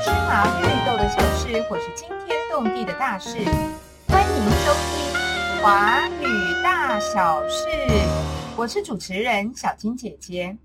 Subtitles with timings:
[0.00, 3.36] 芝麻绿豆的小事，或是惊天动地的大事，
[4.06, 7.66] 欢迎收听《华语大小事》。
[8.56, 10.56] 我是主持人小金姐姐。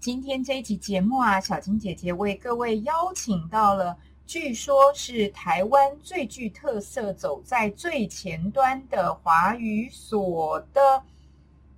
[0.00, 11.00] 今天这一集节目啊，小金姐姐为各位邀请到了，据说是台湾最具特色、走在最前端的华语所的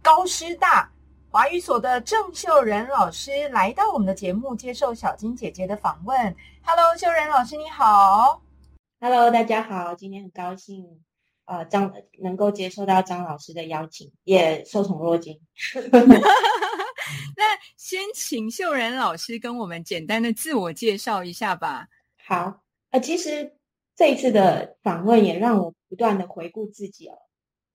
[0.00, 0.90] 高师大。
[1.34, 6.16] 华语所的郑秀仁老师来到我们的节目，接受小金姐姐的访问。
[6.62, 8.40] Hello，秀仁老师，你好。
[9.00, 9.96] Hello，大家好。
[9.96, 11.02] 今天很高兴，
[11.46, 15.40] 呃，张能够接受到张老师的邀请，也受宠若惊。
[17.36, 17.44] 那
[17.76, 21.88] 先请秀仁老师跟我们简单的自我介绍一下吧。
[22.28, 22.60] 好，
[22.92, 23.52] 呃，其实
[23.96, 27.18] 这一次的访问也让我不断的回顾自己哦。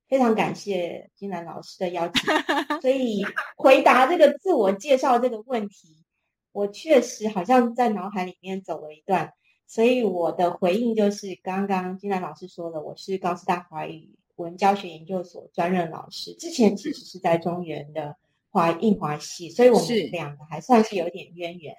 [0.10, 2.24] 非常感谢金兰老师的邀请，
[2.82, 3.24] 所以
[3.56, 6.04] 回答这个自我介绍这个问题，
[6.52, 9.32] 我确实好像在脑海里面走了一段，
[9.68, 18.18] 所以我的回应就是刚刚金兰老师说的，我是高师大华语文教学研究所专任老师，之前其实是在中原的
[18.50, 21.76] 华印华系，所以我们两个还算是有点渊源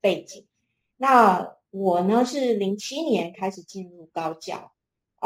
[0.00, 0.46] 背景。
[0.96, 4.72] 那我呢是零七年开始进入高教。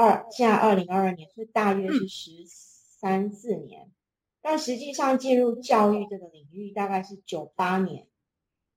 [0.00, 3.90] 二现在二零二二年，所以大约是十三四年，
[4.40, 8.06] 但实际上进入教育这个领域大概是九八年，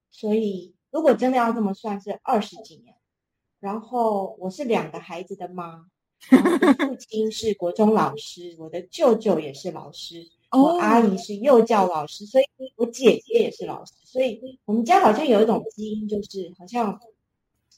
[0.09, 2.95] 所以如果真的要这么算，是二十几年。
[3.59, 5.85] 然后我是两个孩子的妈，
[6.27, 12.45] 父亲是国中老师，我的舅舅也是老师，我阿姨是幼教老师，所以
[12.77, 16.99] 我姐姐也是老师，所以我们家好像有一种基因，就是好像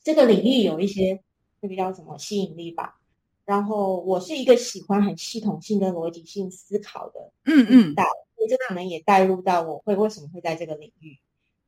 [0.02, 1.22] 这个领域有一些
[1.60, 3.02] 那个叫什么吸引力吧。
[3.46, 8.04] 然后我是一个喜欢很系统性、跟逻辑性思考的，嗯嗯，带，
[8.36, 11.18] 所以这可能也带入到我会为什么会在这个领域。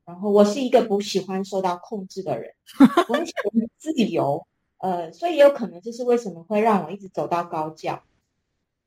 [0.06, 2.54] 然后我是一个不喜欢受到控制的人，
[3.08, 4.46] 我很喜欢自由，
[4.78, 8.02] 呃，所以也有可能这是为什么会让我一直走到高教。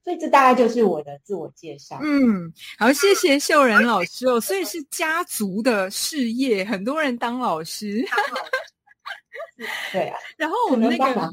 [0.03, 1.99] 所以这大概就是我的自我介绍。
[2.01, 4.39] 嗯，好，谢谢秀仁老师哦。
[4.39, 8.03] 所以是家族的事业，很多人当老师。
[9.91, 11.29] 对啊， 然后我们那个。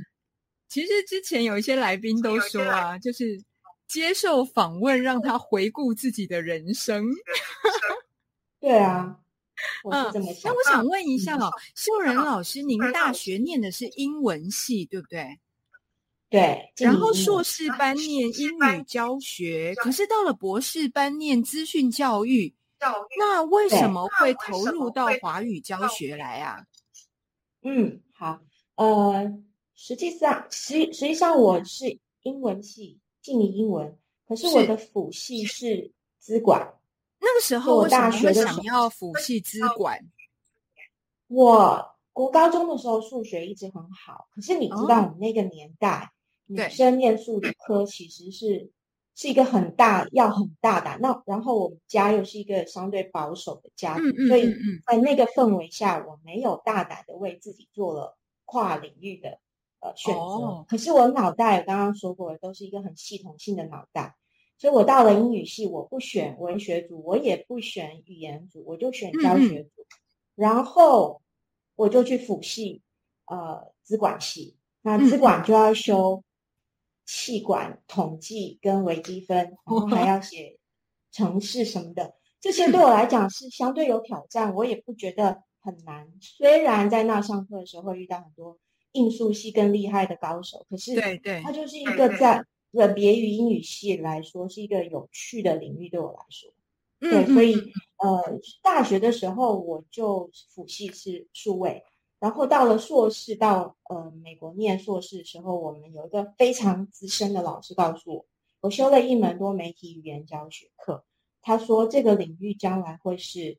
[0.68, 3.40] 其实之前有一些来宾都说啊，就是
[3.86, 7.06] 接受访问让他回顾自己的人生。
[8.58, 9.16] 对 啊，
[9.84, 10.52] 我是这么想。
[10.52, 15.38] 那我想问一下哦，秀仁老师，您大学念的是英文系，对不对？
[16.28, 16.72] 对。
[16.78, 22.52] 然后硕士班念英语教学，可是到了博士班念资讯教育。
[22.80, 23.06] 教育。
[23.18, 26.64] 那为什么会投入到华语教学来啊？
[27.62, 28.40] 嗯，好，
[28.74, 29.32] 呃。
[29.76, 36.74] 实际上，实实际上我是英文系，进英文，可是我的辅系是资管。
[37.20, 40.02] 那个时候，我大学的想要辅系资管。
[41.28, 46.10] 我国高中的时候数学一直很好，可是你知道，我们那个年代，
[46.46, 48.70] 女生念数理科其实是
[49.14, 50.98] 是一个很大要很大胆。
[51.02, 54.50] 那然后我们家又是一个相对保守的家庭，所以
[54.86, 58.16] 在那个氛围下，我没有大胆的为自己做了
[58.46, 59.38] 跨领域的。
[59.80, 60.64] 呃，选择。
[60.68, 64.16] 可是我脑袋刚刚说过，都是一个很系统性的脑袋，
[64.58, 69.86] 所以我到了英语系，我不选文学组，我也不选语言组，我就选教学组。
[70.34, 71.22] 然后
[71.76, 72.82] 我就去辅系，
[73.26, 74.56] 呃，资管系。
[74.82, 76.22] 那资管就要修
[77.04, 80.58] 气管统计跟微积分，然后还要写
[81.10, 82.14] 程式什么的。
[82.40, 86.08] 这些对我来讲是相对有挑战，我也不觉得很难。
[86.20, 88.58] 虽然在那上课的时候会遇到很多。
[88.96, 95.88] 应数系更厉害的高手，可是对对，它就是一个在呃别于英语系来说是一个有趣的领域。
[95.88, 96.50] 对我来说，
[96.98, 97.54] 对，所以
[97.98, 101.82] 呃，大学的时候我就辅系是数位，
[102.18, 108.26] 然后到了硕士到呃美国念硕士的时候，我们有一个非常资深的老师告诉我，
[108.60, 111.04] 我修了一门多媒体语言教学课，
[111.42, 113.58] 他说这个领域将来会是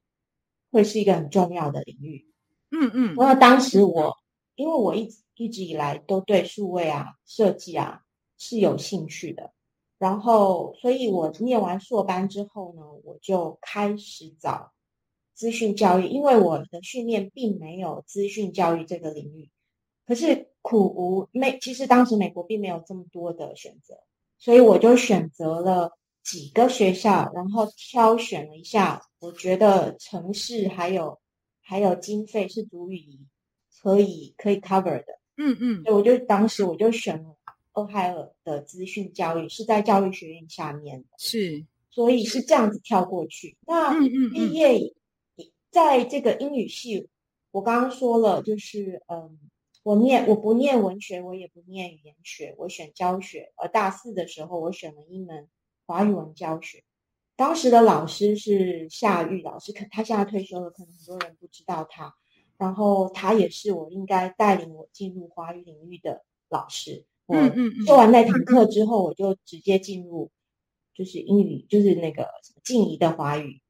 [0.72, 2.25] 会是一个很重要的领域。
[2.69, 4.18] 嗯嗯，那当时我
[4.57, 5.21] 因为我一直。
[5.39, 8.01] 一直以来都对数位啊、设计啊
[8.39, 9.54] 是有兴趣的，
[10.00, 14.71] 然后，所以我念完硕班之后呢，我就开始找
[15.36, 19.51] 资讯教育，因为我的训练并没有资讯教育这个领域。
[20.07, 23.94] 可是苦无美，其实当时美国并没有这么多的选择，
[24.39, 25.92] 所以我就选择了
[26.24, 31.19] 几个学校，然后挑选了一下，我觉得城市还有
[31.62, 33.19] 还有经费是足以
[33.88, 35.18] 可以可以 cover 的。
[35.38, 37.38] 嗯嗯，所以我就当时我就选了
[37.74, 43.56] 俄亥俄的资讯教育，是在教育学院下面的，是，所以是这样子跳过去。
[43.66, 43.98] 那
[44.34, 44.94] 毕业
[45.72, 47.07] 在这个英语系，
[47.51, 49.39] 我刚刚说了，就是嗯，
[49.84, 53.54] 我念我不念文学，我也不念语言学，我选教学。
[53.56, 55.48] 而大四的时候，我选了一门
[55.86, 56.83] 华语文教学。
[57.36, 62.16] 当时的老师是夏玉老师，可他现在退休了，可能很多人不知道他。
[62.57, 67.06] 然后他也是我应该带领我进入华语领域的老师。
[67.27, 67.86] 嗯嗯嗯。
[67.86, 70.31] 做完那堂课之后，我就直接进入
[70.94, 72.27] 就是英语，就是那个
[72.63, 73.62] 静怡的华语，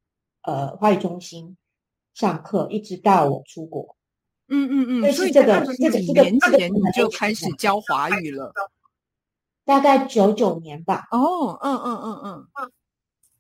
[0.44, 1.58] 呃，华语中心
[2.14, 3.96] 上课，一直到我出国。
[4.50, 8.54] 嗯嗯嗯，所以这个这个这个年前你就开始教华语了，
[9.66, 11.06] 大概九九年吧。
[11.12, 12.72] 哦，嗯嗯嗯嗯嗯，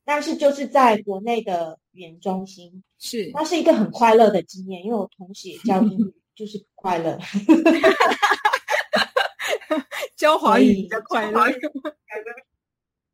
[0.07, 7.19] 但是就是在国内的语言中心，是，那是一个很快乐的经验，因为我同时也教英语， 就是快乐。
[10.15, 11.42] 教华语比较快乐。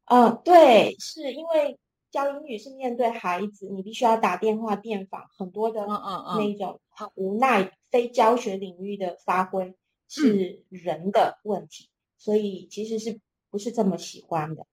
[0.06, 1.80] 嗯， 对，是因为。
[2.12, 9.74] 教英语是面对孩子，你必须要打电话电访，很多的那种很无奈，非教学领域的发挥
[10.08, 13.20] 是人的问题，所以其实是
[13.50, 14.68] 不是这么喜欢的？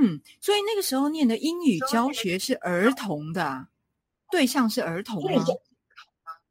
[0.00, 3.68] 嗯，所以那个时候念的英语教学是儿童的
[4.30, 5.44] 对象是儿童吗？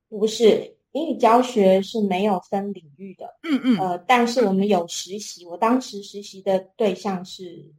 [0.10, 3.38] 不是，英语教学是没有分领域的。
[3.44, 7.72] 嗯嗯，呃，但是我们有实习，我当时实习的对象是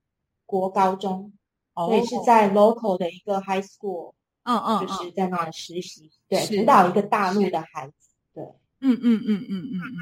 [0.46, 1.32] 国高中。
[1.76, 4.14] 所以是在 local 的一个 high school，
[4.44, 8.44] 嗯嗯，就是在那里实习，对，辅导一个大陆的孩子，对，
[8.78, 9.99] 嗯嗯嗯嗯嗯嗯，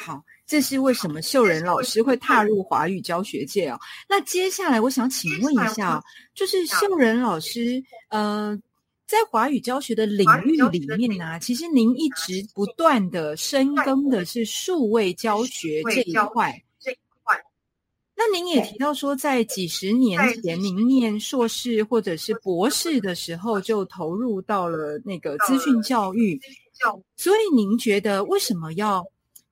[0.00, 3.78] 好，这是为什么秀仁老师会踏入华语教学界哦？
[4.08, 6.00] 那接下来我想请问一下，
[6.34, 8.56] 就是秀仁老师，呃，
[9.08, 16.62] 在华语教学的领域里面呢，其实您一直不断的深耕的是数位教学这一块。
[18.20, 26.40] 那您也提到说，在几十年前，您念硕士或者是博士的时候，就投入到了那个资讯教育。
[27.16, 29.04] 所以，您觉得为什么要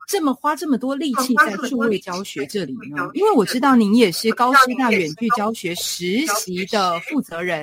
[0.07, 3.11] 这么花这么多力气在数位教学这里呢？
[3.15, 7.63] 因为我知道您也是高师大远距教学实习的负责人。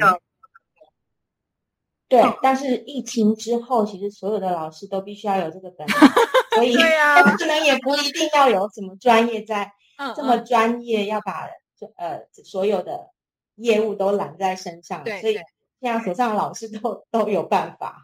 [2.10, 5.88] 对，但是疫情之后，其实所有的老师都必须要有这个本，
[6.54, 9.72] 所以可能也不一定要有什么专业在。
[10.16, 11.48] 这么专业，要把
[11.96, 13.12] 呃所有的
[13.56, 15.36] 业务都揽在身上，所以
[15.80, 18.04] 现在手上的老师都都有办法。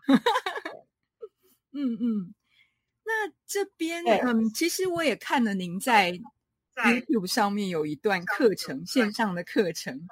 [1.74, 2.33] 嗯 嗯，
[3.10, 6.12] 那这边嗯，其实我也看了您在
[6.76, 10.08] YouTube 上面有一段课程，线上的课程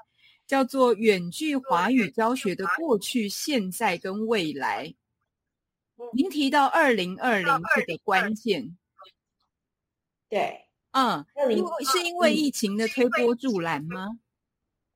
[0.47, 4.87] 叫做《远距华语教学的过去、现在跟未来》。
[6.11, 8.75] 您提到二零二零这个关键，
[10.27, 10.63] 对。
[10.91, 11.23] 嗯，
[11.55, 14.17] 因为是因为疫情的推波助澜吗？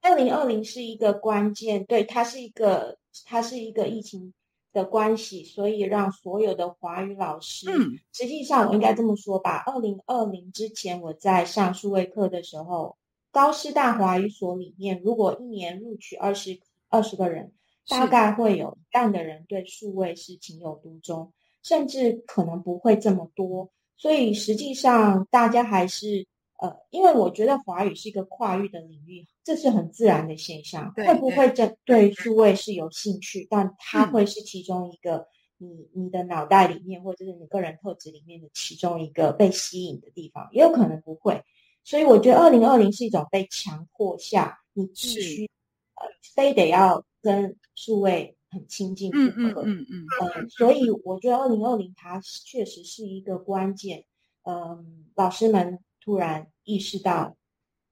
[0.02, 4.34] 二零二零是一个关键，对，它是一个，它是一个疫情
[4.74, 12.98] 的关系，所以让所有的华语老师，嗯，实际上我应该这么说吧，二零二零之前我在上数位课的时候，
[13.32, 16.60] 高师大华语所里面，如果一年录取二十
[16.90, 17.52] 二十个人，
[17.88, 21.32] 大概会有一半的人对数位是情有独钟，
[21.64, 23.70] 甚至可能不会这么多。
[23.98, 26.26] 所以实际上，大家还是
[26.62, 30.94] 呃，因为我觉得华语是一个跨域的领域，这是很自然的现象。
[30.94, 33.48] 会不会这对数位是有兴趣？
[33.50, 35.26] 但它会是其中一个
[35.58, 41.44] 你你的脑袋里面，或者是你个人特质里面的其中一个被吸引的地方，也有可能不会。
[41.84, 45.50] 所以我觉得二零二零是一种被强迫下，你必须
[45.96, 48.38] 呃，非得要跟数位。
[48.54, 54.04] 很亲近，嗯嗯嗯嗯，所以我觉得二零二零它确实是一个关键。
[54.44, 57.38] 嗯，老师们突然意识到，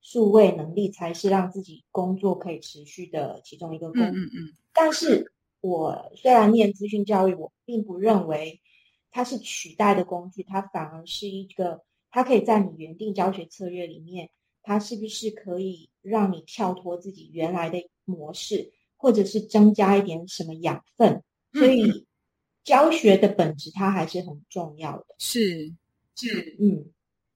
[0.02, 4.20] 数位能力才是让自己工作可以持续的其中一个工具。
[4.20, 4.54] 嗯嗯。
[4.74, 8.60] 但是我虽然念资讯教育，我并不认为
[9.12, 14.30] 它是取代的工具，它反而是一个，它可以在你原定教学策略里面，
[14.64, 18.74] 它是不是可以让你跳脱自己原来的模式？
[19.02, 21.24] 或者是增加一点什么养分，
[21.54, 22.06] 所以
[22.66, 25.06] 教学的本质它还是很重要的。
[25.20, 25.74] 是
[26.16, 26.86] 是嗯，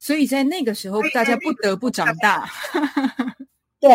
[0.03, 2.45] 所以在那个时候，大家不得不长大。
[3.79, 3.89] 对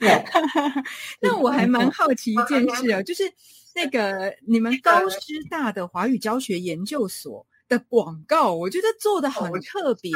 [0.00, 0.24] 对。
[1.22, 3.22] 那我还蛮好奇一件事哦，就是
[3.72, 5.18] 那个你们高师
[5.48, 10.10] 大的华语教学研究所的广告，我觉得做的很特别，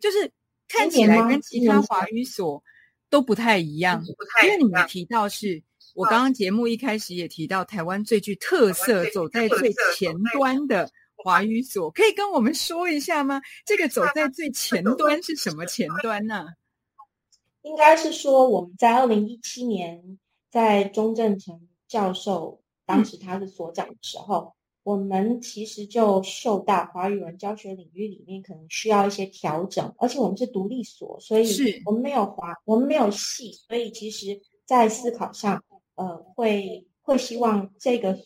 [0.00, 0.30] 就是
[0.68, 2.62] 看起来跟其他华语所
[3.10, 4.00] 都不太一样，
[4.44, 5.60] 因为你们提到是。
[5.94, 10.90] 我刚刚节目一开始也提到，台湾最具特色、走在最前端的
[11.22, 13.40] 华语所，可以跟我们说一下吗？
[13.64, 16.46] 这个走在最前端是什么前端呢？
[17.62, 20.18] 应该是说我们在二零一七年，
[20.50, 24.52] 在钟正成教授当时他是所长的时候，
[24.82, 35.62] 我们其实就受到华语文教学领域里面可能需要一些调整，而且我们是独立所，所以我们没有华，我们没有系，所以其实在思考上，
[35.94, 38.18] 呃，会会希望这个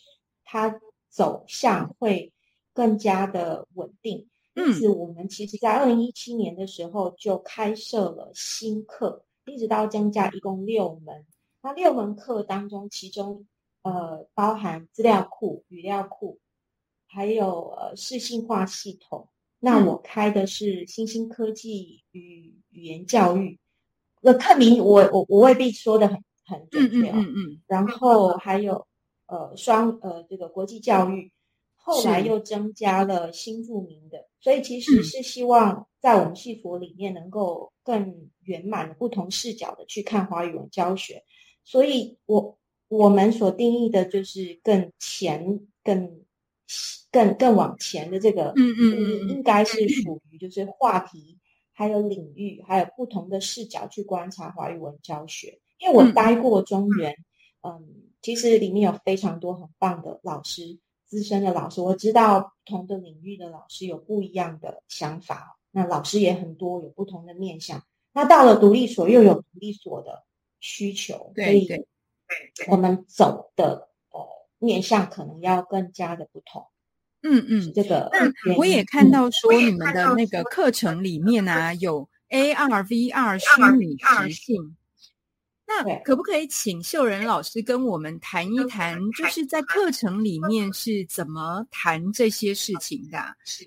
[0.44, 2.32] 它走向会
[2.76, 4.28] 更加的稳定。
[4.54, 11.24] 因此，我们其实在二零一七年的时候就开设了新课，一直到增加一共六门。
[11.62, 13.46] 那六门课当中，其中
[13.82, 16.38] 呃包含资料库、语料库。
[17.08, 19.28] 还有呃，视性化系统。
[19.60, 23.58] 那我开的是新兴科技与语言教育。
[24.20, 27.16] 那课名我我我未必说的很很准确啊。
[27.16, 27.62] 嗯嗯嗯。
[27.66, 28.86] 然后还有
[29.28, 31.32] 呃双呃这个国际教育，
[31.86, 41.22] 后来又增加了新著名的，所以其实是希望在我们系佛里面能够更圆满的不同视角的去看华语文教学。
[41.62, 46.20] 所以我我们所定义的就是更前更。
[47.12, 51.38] 更更往前的这个，嗯嗯嗯，应该是属于就是话题，
[51.72, 55.58] 还有领域，还有不同的视角去观察华语文教学。
[55.78, 57.14] 因为我待过中原，
[57.62, 57.88] 嗯，
[58.20, 60.76] 其实里面有非常多很棒的老师，
[61.06, 67.82] 资深的老师，我知道不同的领域的老师有不一样的想法，那老师也很多，有不同的面向。
[68.12, 70.24] 那到了独立所，又有独立所的
[70.60, 71.68] 需求，所以
[72.68, 73.88] 我们走的。
[74.58, 76.66] 面向可能要更加的不同，
[77.22, 84.74] 嗯嗯，这个那我也看到说你们的那个课程里面呢有 AR、VR 虚拟实境，
[85.66, 93.18] 那可不可以请秀仁老师跟我们谈一谈，就是在课程里面是怎么谈这些事情的，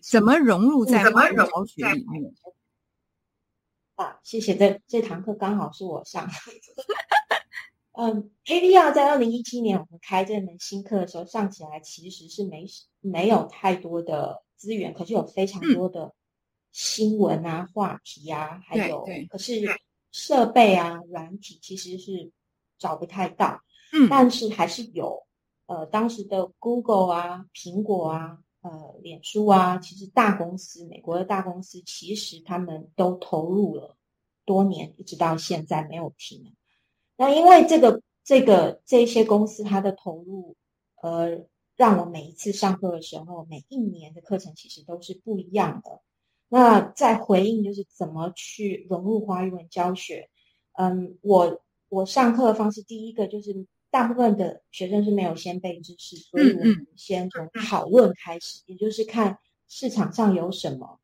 [0.01, 2.34] 怎么融入在教学里面？
[3.96, 6.25] 啊，谢谢，这这堂课刚好是我上。
[7.91, 12.65] 嗯，AVR 在二零一七年我们开这门新课的时候上起来其实是没
[13.01, 16.13] 没有太多的资源，可是有非常多的
[16.72, 19.60] 新闻啊、话题啊，还有可是
[20.11, 22.31] 设备啊、软体其实是
[22.77, 23.61] 找不太到。
[23.91, 25.25] 嗯，但是还是有，
[25.65, 33.97] 呃，当时的 Google 啊、苹果啊、呃、脸书啊，其实大公司、美国的大公司其实他们都投入了
[34.45, 36.55] 多年，一直到现在没有停。
[37.15, 40.55] 那因为这个这个这些公司它的投入，
[41.01, 46.01] 呃，让我每一次上课的时候，每一年的课程其实都是不一样的。
[46.50, 50.29] 那再回应就是怎么去融入华语文教学，
[50.74, 59.38] 嗯，我我上课的方式，第一个就是大部分的学生是没有先背知识，所以我们先从讨论开始，也就是看
[59.68, 61.00] 市场上有什么，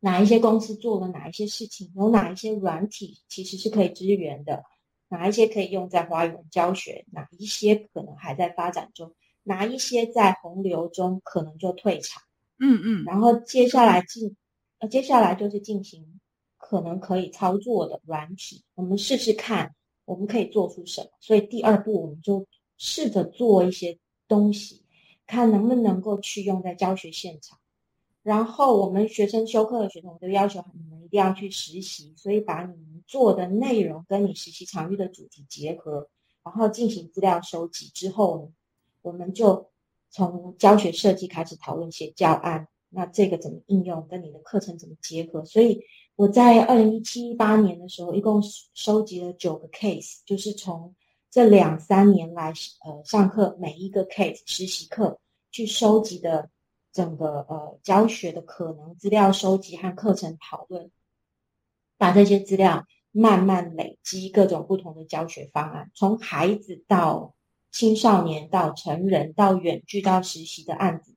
[0.00, 4.64] 哪一些公司做了哪一些事情，有哪一些软体其实是可以支援的。
[5.08, 7.04] 哪一些可以用在华语文教学？
[7.10, 9.12] 哪一些可能还在发展中？
[9.42, 12.22] 哪一些在洪流中可能就退场？
[12.60, 13.04] 嗯嗯。
[13.04, 14.36] 然后接下来进，
[14.78, 16.20] 呃，接下来就是进行
[16.56, 19.74] 可能可以操作的软体，我们试试看，
[20.04, 21.10] 我们可以做出什么。
[21.20, 22.46] 所以第二步，我们就
[22.78, 23.98] 试着做一些
[24.28, 24.82] 东西，
[25.26, 27.58] 看能不能够去用在教学现场。
[28.22, 36.06] 然后我们学生修课的学生，我都要求你们一定要去实习，所以把你们做的内容跟你实习场域的主题结合，
[36.44, 38.52] 然后进行资料收集之后，
[39.00, 39.69] 我们就
[40.10, 42.68] 从教学设计开始讨论写教案。
[42.88, 45.44] 那这个怎么应用，跟你的课程怎么结合？
[45.44, 45.82] 所以
[46.16, 48.42] 我在二零一七一八年的时候，一共
[48.74, 50.94] 收集了九个 case，就是从
[51.30, 52.52] 这两三年来
[52.84, 55.18] 呃上课每一个 case 实习课
[55.50, 56.50] 去收集的。
[56.92, 60.90] 整个呃教学的可能资料收集和课程讨论，
[61.96, 67.32] 把这些资料慢慢累积各种不同的教学方案，从孩子到
[67.70, 71.14] 青少年到成人到远距到实习的案子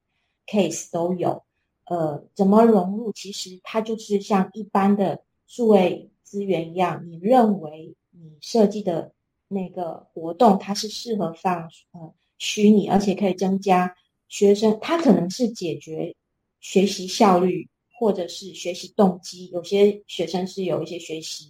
[0.47, 1.43] case 都有。
[1.85, 3.11] 呃，怎么融入？
[3.11, 9.11] 其实它就是像一般的数位资源一样，你认为你设计的
[9.47, 13.95] 那个活动它是适合放呃虚拟，而且可以增加。
[14.29, 16.15] 学生他可能是解决
[16.59, 17.69] 学习效率，
[17.99, 19.47] 或者是学习动机。
[19.51, 21.49] 有些学生是有一些学习，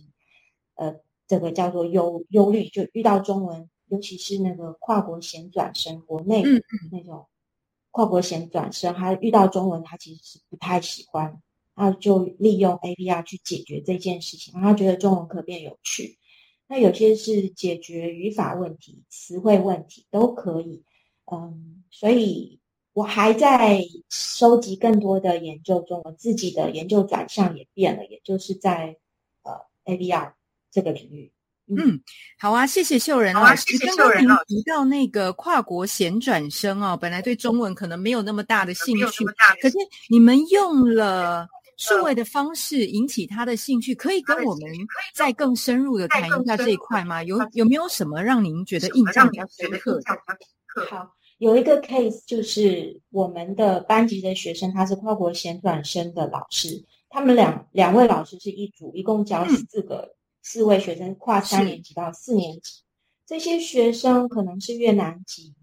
[0.76, 0.96] 呃，
[1.28, 6.44] 这个叫做忧忧虑，就遇到中文，尤其是那个跨国衔转生，国内
[6.92, 7.26] 那种
[7.92, 11.42] 跨国衔转生，他遇到中文，他其实是不太喜欢，
[11.76, 16.18] 他就利用 APR 去解决这件事情，他觉得中文课变有趣。
[16.68, 20.84] 那有些是解决语法问题、词汇问题都可以，
[21.32, 22.60] 嗯，所以。
[22.96, 23.82] 我还在
[24.12, 28.98] 收集更多的研究中，我自己的研究转向也变了，也就是在
[29.42, 29.52] 呃
[29.86, 30.34] ABR
[30.70, 31.32] 这个领域。
[31.68, 31.98] 嗯，
[32.38, 33.78] 好啊，谢谢秀仁老师。
[33.80, 39.26] 刚刚您提到那个跨国衔转生哦，本来对中文可能没有那么大的兴趣，
[39.62, 39.78] 可是
[40.10, 44.70] 你们用了数位的方式引起他的兴趣，可以跟我们
[45.16, 47.24] 再更深入的谈一下这一块吗？
[47.24, 50.86] 有有没有什么让您觉得印象比较深刻的？
[50.90, 60.14] 好，有一个 case 就是我们的班级的学生，他是跨国衔转生的老师，他们两两位老师是一组，一共教四个。
[60.44, 62.84] 四位学生跨三年级到四年级，
[63.26, 65.56] 这些学生可能是越南籍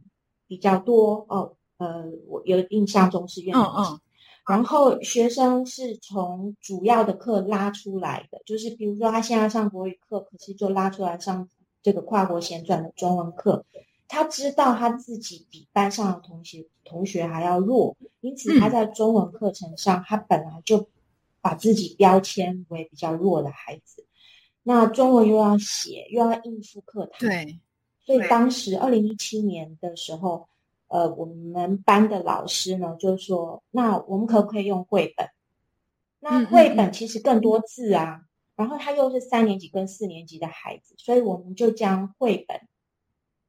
[0.49, 1.55] 比较多哦。
[1.77, 4.01] 呃，我有印象中是越南籍。
[4.49, 11.49] 然后学生是从主要的课拉出来的，就是比如说他现在上国语课，可是就拉出来上
[11.83, 13.65] 这个跨国衔转的中文课。
[14.09, 20.89] 他知道他自己比班上的同学同学还要弱，因此他在中文课程上，他本来就
[21.41, 24.05] 把自己标签为比较弱的孩子。
[24.63, 27.59] 那中文又要写，又要应付课堂，对，
[28.05, 30.47] 所以当时二零一七年的时候，
[30.89, 35.27] 呃，我们班的老师呢就说，那我们可不可以用绘本？
[36.19, 42.61] 那绘本其实更多字啊，然后他又是三年级跟四年级的孩子，所以我们就将绘本，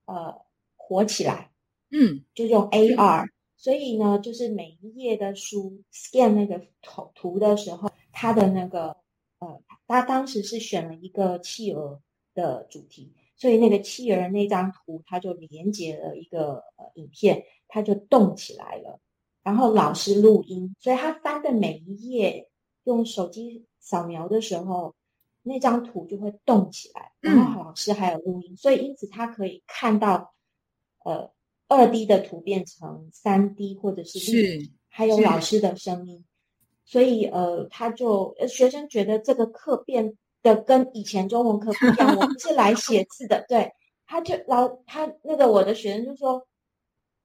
[0.06, 0.42] 呃，
[0.78, 1.52] 活起来，
[1.92, 3.28] 嗯，就用 AR，
[3.58, 8.96] 所以呢，就是每一页的书 scan 那个图图的时候，它的那个。
[9.92, 12.02] 呃，他当时是选了一个企鹅
[12.34, 19.00] 的主题，所以那个企鹅那张图，他就连接了一个呃影片，它就动起来了。
[19.44, 22.48] 然后老师录音，所以他翻的每一页，
[22.86, 24.96] 用手机扫描的时候，
[25.42, 27.12] 那张图就会动起来。
[27.20, 30.34] 然后老师还有录音，所以因此他可以看到，
[31.04, 31.30] 呃，
[31.68, 36.24] 二 D 的图变成三 D，或者是是，还有老师的声音。
[36.92, 42.18] 所以，呃，他就学生觉得这个课变得跟以前中文课不一样。
[42.18, 43.72] 我不是来写字的，对，
[44.06, 46.46] 他就老他那个我的学生就说，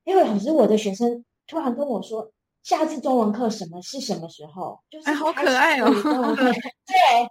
[0.04, 2.30] 因为老师，我的学生突然跟我说，
[2.62, 4.78] 下次中文课什么是什么时候？
[4.88, 5.90] 就是好可爱哦，
[6.38, 7.28] 对，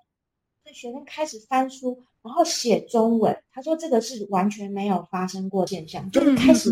[0.65, 3.41] 这学生开始翻书，然后写中文。
[3.53, 6.69] 他说这个是完全没有发生过现象，就是开始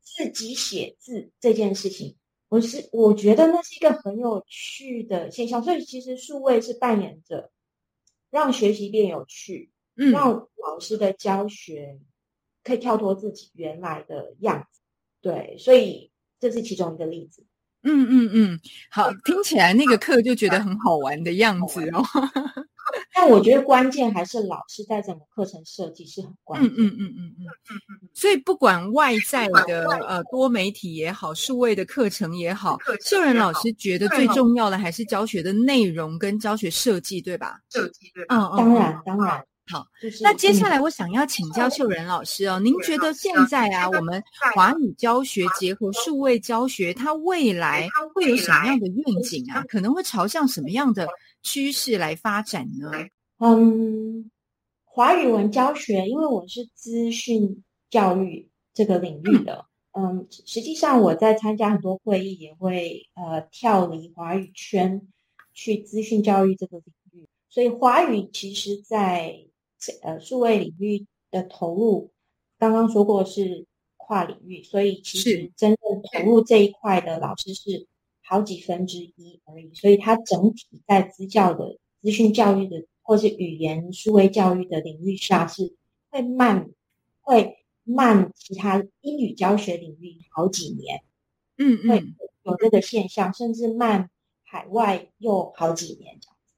[0.00, 2.16] 自己写字这件事情。
[2.48, 7.50] 我是我觉得那是一个很有趣的现象，所以其实数位是扮演着
[8.30, 11.98] 让学习变有趣，嗯，让老师的教学
[12.64, 14.80] 可以跳脱自己原来的样子，
[15.20, 17.44] 对，所以这是其中一个例子。
[17.82, 22.02] 嗯嗯嗯，好，听起来那个课就觉得很好玩的样子哦。
[23.20, 26.70] 但我觉得关键还是老师在整个课程设计是很关键。
[26.70, 28.08] 嗯嗯嗯嗯嗯。
[28.14, 37.58] 所以不管外在的呃多媒体也好，数位的课程也好，秀仁老师觉得最重要的还是教学的内容跟教学设计，对吧？
[37.70, 38.24] 设计对。
[38.28, 39.44] 嗯嗯，当然当然。
[39.70, 39.86] 好，
[40.22, 44.22] 那接下来我想要请教秀仁老师哦，您觉得现在啊，我们
[44.54, 49.62] 华语教学结合数位教学，它未来会有什么样的愿景啊？
[49.68, 51.06] 可能会朝向什么样的？
[51.42, 52.90] 趋势来发展呢？
[53.38, 54.30] 嗯，
[54.84, 65.08] 华语文教学，因为我是资讯教育这个领域的，嗯，实际上我在参加很多会议，也会呃跳离华语圈
[65.54, 69.46] 去资讯教育这个领域，所以华语其实在
[70.02, 72.10] 呃数位领域的投入，
[72.58, 77.86] 刚刚说过是跨领域，所以其实真正投入这一块的老师是。
[78.28, 85.74] 好几分之一而已，所以它整体在资教的资讯教育的或是语言数位教育的领域上是
[86.10, 86.68] 会慢，
[87.22, 91.02] 会慢其他英语教学领域好几年，
[91.56, 92.04] 嗯嗯，会
[92.42, 94.10] 有这个现象，甚至慢
[94.44, 96.54] 海外又好几年这样子。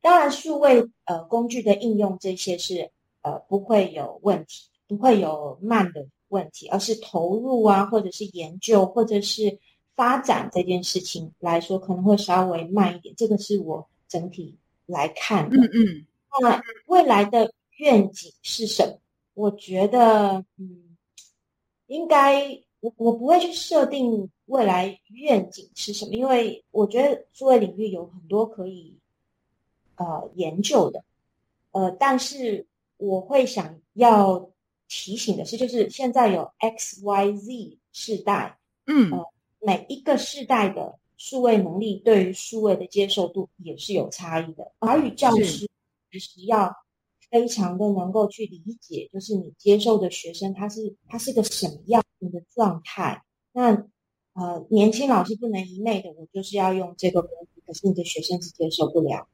[0.00, 9.58] 当然，数位呃工具的应用这些是呃不会有问题，不会有慢的问题，而是投入啊，或者是研究，或者是。
[9.98, 13.12] 发展这件事情来说，可能会稍微慢一点。
[13.16, 14.54] 这个是我整体
[14.86, 15.56] 来看的。
[15.56, 16.06] 嗯嗯。
[16.40, 19.00] 那未来的愿景是什么？
[19.34, 20.96] 我觉得，嗯，
[21.88, 28.94] 应该我我不会去设定未来愿景是什么，因为我觉得数位领域有很多可以
[29.96, 31.02] 呃研究的。
[31.72, 32.64] 呃，但是
[32.98, 34.48] 我会想要
[34.86, 38.56] 提醒的是，就是现在有 X、Y、Z 世代，
[38.86, 39.10] 嗯。
[39.60, 44.72] 每一个世代的数位能力对于数位的接受度也是有差异的。
[44.78, 45.68] 华语教师
[46.10, 46.72] 其实要
[47.30, 53.22] 非常的能够去理解，就是你接受的学生他是他是个什么样的状态。
[53.52, 53.86] 那
[54.34, 59.28] 呃，年轻老师不能一昧的我就是要用这个工具，可是你的学生是接受不了。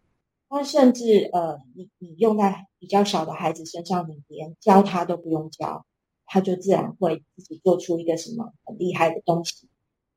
[0.48, 5.84] 那甚至呃，你你用在比较小的孩子身上，你连教他都不用教，
[6.24, 9.68] 他就自然会自己做出一个什么很厉害的东西。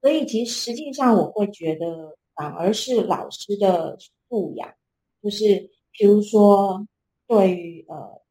[0.08, 3.98] 所以其实实际上我会觉得，反而是老师的
[4.30, 4.74] 素养，
[5.22, 6.88] 就是比如说
[7.28, 8.22] 对于呃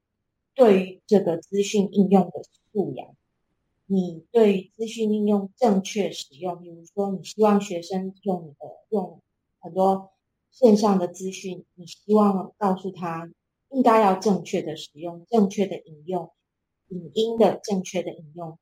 [0.54, 3.14] 对于这个资讯应用的素养。
[3.84, 9.20] 你对于资讯应用正确使用，比如说你希望学生用你的用
[9.60, 10.10] 很多
[10.50, 13.30] 线上的资讯，你希望告诉他
[13.68, 16.32] 应该要正确的使用，正确的引用
[16.88, 18.58] 影音的正确的引用，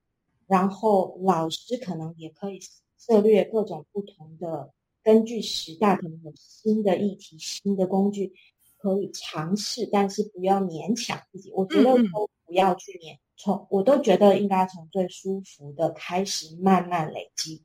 [0.48, 2.58] 然后老师可能也可以
[2.98, 8.32] 涉略各种不同的，根据时代可能有新的议题、新的工具
[8.78, 11.52] 可以尝试，但是不要勉强自己。
[11.52, 13.18] 我觉得都不要去勉。
[13.36, 17.62] 从我都觉得应该从最舒服的开始慢慢累积，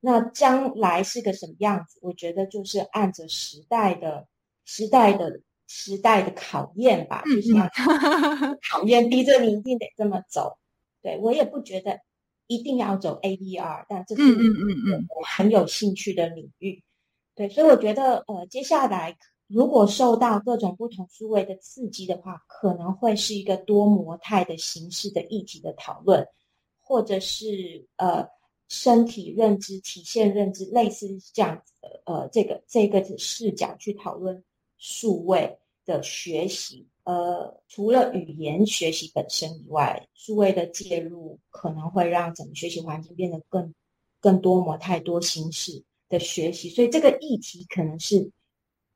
[0.00, 1.98] 那将来是个什么样子？
[2.02, 4.28] 我觉得就是按着时代的
[4.64, 7.68] 时代的时代的考验吧，就是要
[8.70, 10.56] 考验逼着你一定得这么走。
[11.02, 11.98] 对我也不觉得
[12.48, 16.82] 一定要走 ADR，但这是嗯嗯嗯我很有兴趣的领域。
[17.36, 19.16] 对，所以我觉得呃接下来。
[19.50, 26.22] 如果受到各种不同数位的刺激的话，可能会是一个多模态的形式的议题的讨论，
[26.82, 28.28] 或者是呃
[28.68, 34.44] 身体认知、体现认知，类似这样子的呃这个这个视角去讨论
[34.76, 36.86] 数位的学习。
[37.08, 43.72] 呃，除了语言学习本身以外，数位的介入可能会让整个学习环境变得更
[44.20, 46.68] 更多模态、多形式的学习。
[46.68, 48.30] 所以这个议题可能是。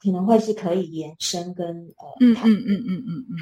[0.05, 3.39] 可能会是可以延伸跟呃，嗯嗯嗯嗯嗯嗯。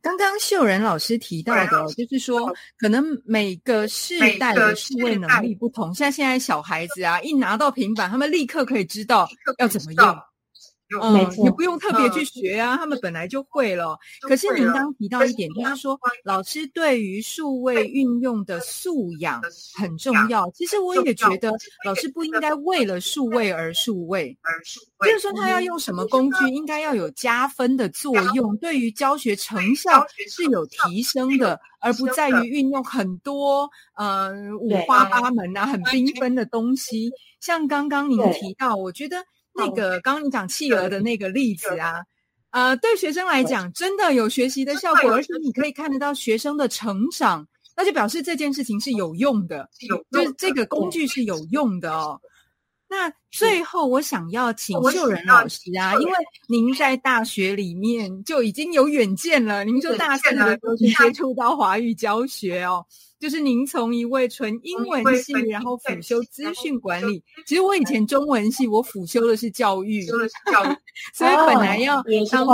[0.00, 5.94] 刚刚秀仁老师提到的，就是说，可能每个世代的数位能力不同。
[5.94, 10.16] 像现在小孩子啊，一拿到平板，他们立刻可以知道要怎么用。
[11.00, 13.96] 嗯，也不用特别去学啊，他们本来就会了。
[14.22, 19.40] 可是您刚提到一点，就是说老师对于数位运用的素养
[19.78, 20.50] 很重要。
[20.52, 21.52] 其实我也觉得
[21.84, 24.36] 老师不应该为了数位而数位，
[25.04, 37.10] 就是说他要用什么工具，应该要有加分的作用，对于教学成效是有提升的，而不在于运用很多呃五花八门啊、很缤纷的东西。
[37.40, 39.16] 像刚刚您提到，我觉得。
[39.54, 42.02] 那个刚刚你讲企鹅的那个例子啊，
[42.50, 49.68] 呃，对学生来讲真的有学习的效果，而且你可以看得到学生的成长，那就表示这件事情是有用的，
[50.10, 52.20] 就是这个工具是有用的哦。
[52.92, 56.12] 那最后我想要请秀仁老师啊，因为
[56.46, 62.84] 您在大学里面就已经有远见了，您说大四的时候接触到华语教学哦。
[63.18, 67.22] 就是您从一位纯英文系，然后辅修资讯管理。
[67.46, 70.76] 其实我以前中文系，我辅修的是教育，教育
[71.14, 72.44] 所以本来要当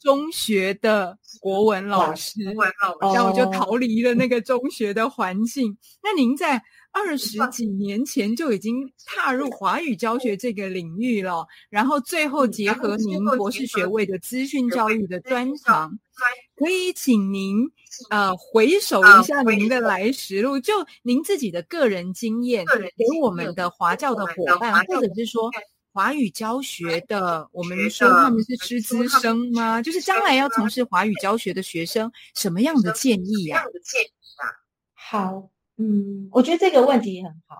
[0.00, 5.74] 中学的国文老师，然后我就逃离了那个中学的环境。
[6.02, 15.98] 那您在二十几年前就已经踏入华语教学这个领域了，然后最后结合您博士学位的资讯教育的专长，
[16.56, 17.70] 可以请您。
[18.10, 20.72] 呃，回首一下您的来时路，就
[21.02, 25.50] 您自己的个人经验，给我们的华教的伙伴，或者是说
[25.92, 29.82] 华语教学的，我们说他们是师资生吗？
[29.82, 33.64] 就是将来要从事华语教学的学生，什么样的建议呀？
[34.94, 37.56] 好，嗯，我觉得这个问题也很好，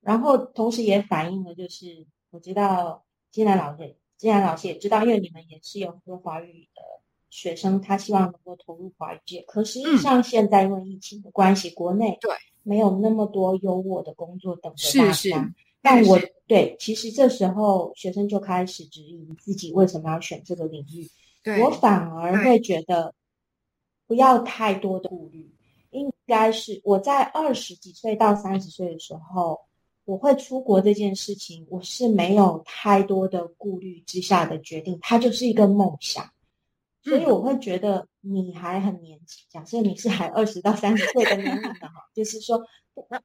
[0.00, 6.82] 然后同时也反映了，就是我知道金兰老师，金兰老师也知道，因为你们也是有很多华语的。
[7.30, 12.30] 学生他希望能够投入华语界，可实际上现在因为疫情的关系，国内对
[12.62, 15.50] 没有那么多优渥的工作等着大家。
[15.80, 21.08] 但我对其实这时候学生就开始质疑自己为什么要选这个领域。
[21.62, 23.14] 我反而会觉得
[24.06, 25.61] 不要太多的顾虑，应
[26.32, 29.60] 该是我在二十几岁到三十岁的时候，
[30.06, 36.24] 我会出国这件事情，我是没有太多的顾虑之下的决定，它就是一个梦想。
[37.04, 39.44] 所以我会觉得你还很年轻。
[39.50, 42.64] 假设你是还二十到三十岁的年龄的哈，就是说，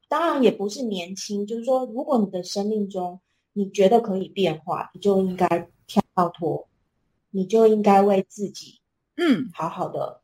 [0.09, 1.45] 当然也不是年轻。
[1.45, 3.21] 就是说，如果你的生命中
[3.53, 5.47] 你觉得可以变化，你就应该
[5.87, 6.67] 跳脱，
[7.31, 8.81] 你就应该为自己
[9.15, 10.21] 嗯好好的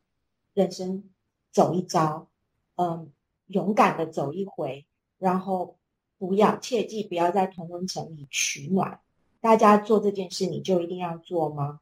[0.52, 1.04] 人生
[1.52, 2.28] 走一遭，
[2.76, 3.10] 嗯，
[3.46, 4.84] 勇敢的走一回，
[5.18, 5.76] 然后
[6.18, 9.00] 不要切记不要在同温层里取暖。
[9.40, 11.80] 大家做这件事，你就一定要做吗？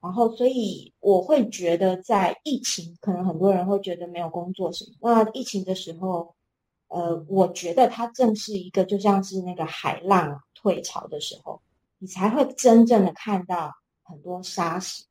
[0.00, 4.92] 然后，所以我会觉得，在疫情，可能很多人会觉得没有工作什么。
[5.00, 6.34] 那疫情的时候，
[6.88, 11.62] 呃，我觉得它正是一个，就像是那个海浪退潮的时候，
[11.98, 15.04] 你才会真正的看到很多沙石，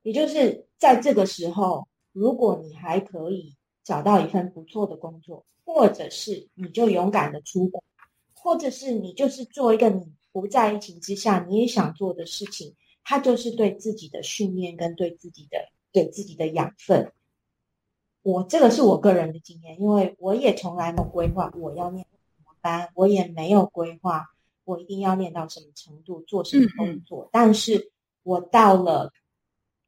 [0.00, 3.54] 也就是在这个时候，如果你还可以
[3.88, 7.82] 找到一份不错的工作，或者是你就勇敢的出国，
[8.34, 15.56] 或者是你就是做一个你不在疫情之下你也想做的事情，它就是对自己的训练跟对自己的
[15.90, 17.10] 对自己的养分。
[18.20, 24.26] 我这个是我个人的经验，因为我也从来没有规划我要念什么班，我也没有规划
[24.64, 27.26] 我一定要念到什么程度，做什么工作。
[27.32, 27.90] 但是
[28.22, 29.10] 我到了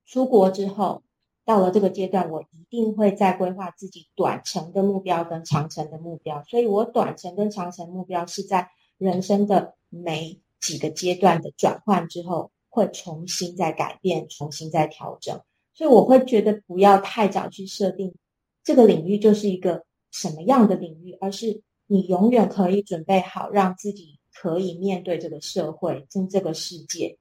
[0.07, 1.03] 出国之后，
[1.51, 6.45] 到了这个阶段，我一定会在规划自己短程的目标跟长程的目标。
[6.45, 15.41] 所以我短程跟长程目标是在人生的每几个阶段的转换之后，会重新再改变，重新再调整。
[15.75, 18.15] 所以我会觉得不要太早去设定。
[18.63, 27.19] 这个领域就是一个什么样的领域，而是你永远可以准备好，让自己可以面对这个社会跟这个世界。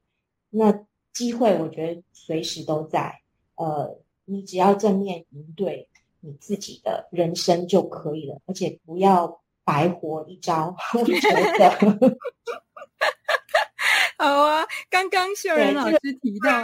[0.52, 3.12] 那机会，我觉得随时都在。
[3.56, 5.88] 呃，你只要正面应对
[6.20, 10.76] 你自己的人生就可以了，而且不要白活一招。
[10.94, 11.14] 我觉
[11.58, 12.18] 得
[14.18, 14.66] 好啊。
[14.90, 16.64] 刚刚秀仁老师提到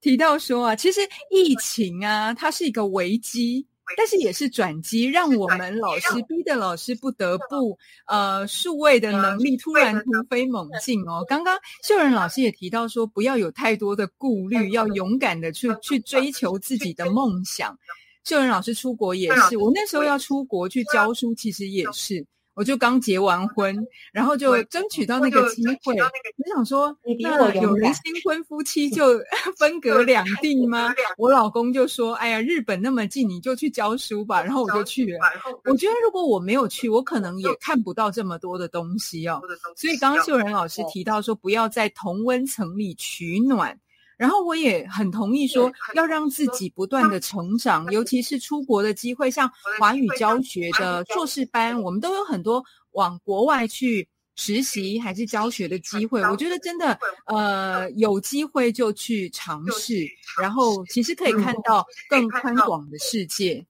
[0.00, 1.00] 提到说啊，其实
[1.30, 3.66] 疫情啊，它是一个危机。
[3.96, 11.24] 但是也是转机，让我们老师逼的老师不得不呃数位的能力突然突飞猛进哦。
[11.28, 17.78] 刚刚秀仁老师也提到说，不要有太多的顾虑，要勇敢的去去追求自己的梦想。
[18.24, 22.24] 秀仁老师出国也是，我那时候要出国去教书，其实也是。
[22.54, 23.76] 我就刚结完婚，
[24.12, 25.94] 然后就争取到那个机会。
[25.96, 29.18] 我想说，那有人新婚夫妻就
[29.58, 30.94] 分隔两地吗？
[31.18, 35.18] 我老公就说：“哎呀，日本那么近，你就去教书吧。”然后我就去了。
[35.64, 39.40] 我觉得如果我没有去，我可能也看不到这么多的东西哦。
[39.76, 43.78] 所以刚刚秀仁老师提到说，不要在同温层里取暖。
[44.24, 49.46] 然后我也很同意说，要让自己不断的成长，尤其是出国的机会，像
[49.78, 56.22] 华语教学的硕士班，我们都有很多往国外去实习还是教学的机会。
[56.22, 60.08] 我觉得真的，呃，有机会就去尝试，
[60.40, 63.62] 然后其实可以看到更宽广的世界。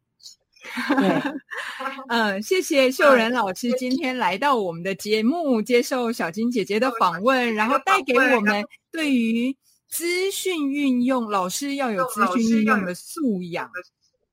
[2.11, 9.53] 嗯，谢谢秀仁老师今天来到我们的节目，接受小金姐姐的访问，然后带给我们对于。
[9.95, 13.71] 资讯运用，老师要有资讯运用的素养，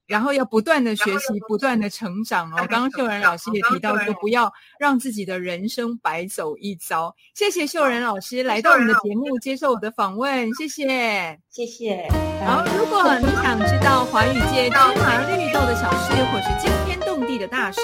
[0.08, 2.66] 然后要不断的学习，不断的成长哦。
[2.68, 7.16] 刚刚秀仁老师也提到说，不要让自己的人生白走一遭。
[7.36, 12.10] 谢谢秀仁老师来到我们的节目接受我的访问，谢谢，谢谢。
[12.44, 17.82] 好，如果你想知道华语界芝麻绿豆的小事，或是惊天动地的大事，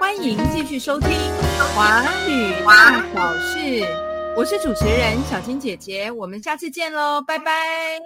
[0.00, 1.08] 欢迎继续收听
[1.76, 4.15] 华语大小事。
[4.36, 7.98] 我是主持人小金姐姐，我们下次见喽，拜拜。